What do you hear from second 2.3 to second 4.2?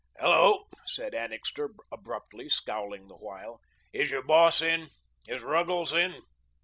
scowling the while. "Is